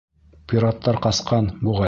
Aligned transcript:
Пираттар 0.53 0.99
ҡасҡан, 1.05 1.55
буғай. 1.63 1.79